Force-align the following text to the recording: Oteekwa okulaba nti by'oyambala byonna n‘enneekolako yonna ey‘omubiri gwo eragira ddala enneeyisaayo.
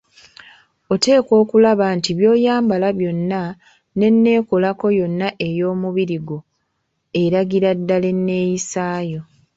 Oteekwa 0.93 1.33
okulaba 1.43 1.85
nti 1.97 2.11
by'oyambala 2.17 2.87
byonna 2.99 3.41
n‘enneekolako 3.97 4.87
yonna 4.99 5.27
ey‘omubiri 5.47 6.17
gwo 6.25 6.37
eragira 7.21 7.69
ddala 7.79 8.07
enneeyisaayo. 8.13 9.21